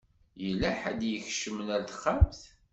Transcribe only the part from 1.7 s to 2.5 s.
ar texxamt.